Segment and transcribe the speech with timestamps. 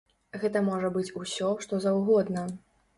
[0.43, 2.53] Гэта можа быць усё, што заўгодна.